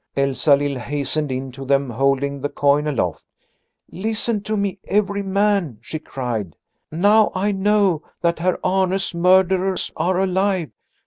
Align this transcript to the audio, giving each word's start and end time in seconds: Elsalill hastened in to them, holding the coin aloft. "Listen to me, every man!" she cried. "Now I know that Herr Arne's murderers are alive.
Elsalill 0.17 0.79
hastened 0.79 1.31
in 1.31 1.51
to 1.51 1.63
them, 1.63 1.91
holding 1.91 2.41
the 2.41 2.49
coin 2.49 2.87
aloft. 2.87 3.23
"Listen 3.91 4.41
to 4.41 4.57
me, 4.57 4.79
every 4.87 5.21
man!" 5.21 5.77
she 5.79 5.99
cried. 5.99 6.55
"Now 6.91 7.31
I 7.35 7.51
know 7.51 8.01
that 8.21 8.39
Herr 8.39 8.57
Arne's 8.65 9.13
murderers 9.13 9.91
are 9.95 10.19
alive. 10.19 10.71